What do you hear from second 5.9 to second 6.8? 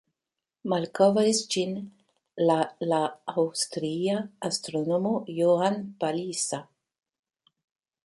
Palisa.